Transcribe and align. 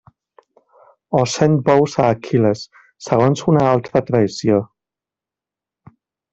O 1.19 1.21
cent 1.33 1.57
bous 1.67 1.99
a 2.05 2.07
Aquil·les, 2.15 2.65
segons 3.11 3.45
una 3.55 3.63
altra 3.75 4.05
tradició. 4.11 4.61